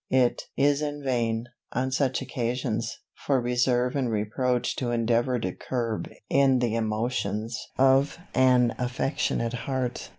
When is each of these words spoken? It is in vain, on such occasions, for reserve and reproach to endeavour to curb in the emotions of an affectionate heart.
It 0.09 0.45
is 0.57 0.81
in 0.81 1.03
vain, 1.03 1.45
on 1.73 1.91
such 1.91 2.23
occasions, 2.23 2.97
for 3.23 3.39
reserve 3.39 3.95
and 3.95 4.09
reproach 4.11 4.75
to 4.77 4.89
endeavour 4.89 5.37
to 5.37 5.51
curb 5.53 6.09
in 6.27 6.57
the 6.57 6.73
emotions 6.73 7.67
of 7.77 8.17
an 8.33 8.73
affectionate 8.79 9.53
heart. 9.53 10.09